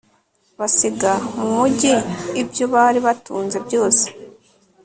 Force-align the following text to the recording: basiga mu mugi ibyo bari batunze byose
basiga 0.59 1.11
mu 1.37 1.45
mugi 1.55 1.93
ibyo 2.41 2.65
bari 2.73 2.99
batunze 3.05 3.57
byose 3.65 4.05